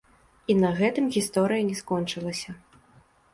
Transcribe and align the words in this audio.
І 0.53 0.53
на 0.61 0.71
гэтым 0.79 1.09
гісторыя 1.17 1.67
не 1.69 1.77
скончылася. 1.81 2.57